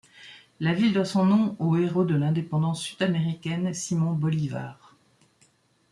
[0.59, 4.95] La ville doit son nom au héros de l'indépendance sud-américaine Simón Bolívar.